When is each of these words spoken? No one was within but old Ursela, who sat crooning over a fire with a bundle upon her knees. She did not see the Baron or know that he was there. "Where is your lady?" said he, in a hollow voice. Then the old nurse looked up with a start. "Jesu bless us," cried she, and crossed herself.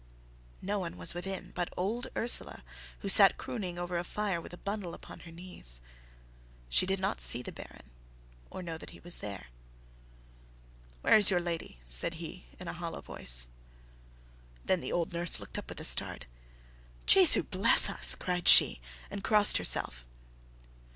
No 0.63 0.79
one 0.79 0.97
was 0.97 1.13
within 1.13 1.51
but 1.51 1.71
old 1.77 2.07
Ursela, 2.15 2.63
who 3.01 3.07
sat 3.07 3.37
crooning 3.37 3.77
over 3.77 3.97
a 3.99 4.03
fire 4.03 4.41
with 4.41 4.51
a 4.51 4.57
bundle 4.57 4.95
upon 4.95 5.19
her 5.19 5.31
knees. 5.31 5.79
She 6.69 6.87
did 6.87 6.99
not 6.99 7.21
see 7.21 7.43
the 7.43 7.51
Baron 7.51 7.91
or 8.49 8.63
know 8.63 8.79
that 8.79 8.89
he 8.89 8.99
was 8.99 9.19
there. 9.19 9.49
"Where 11.01 11.17
is 11.17 11.29
your 11.29 11.39
lady?" 11.39 11.81
said 11.85 12.15
he, 12.15 12.45
in 12.59 12.67
a 12.67 12.73
hollow 12.73 13.01
voice. 13.01 13.47
Then 14.65 14.81
the 14.81 14.91
old 14.91 15.13
nurse 15.13 15.39
looked 15.39 15.59
up 15.59 15.69
with 15.69 15.79
a 15.79 15.83
start. 15.83 16.25
"Jesu 17.05 17.43
bless 17.43 17.87
us," 17.87 18.15
cried 18.15 18.47
she, 18.47 18.81
and 19.11 19.23
crossed 19.23 19.59
herself. 19.59 20.07